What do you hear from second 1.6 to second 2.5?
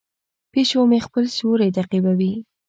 تعقیبوي.